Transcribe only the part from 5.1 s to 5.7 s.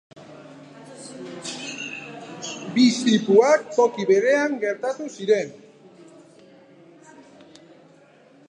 ziren.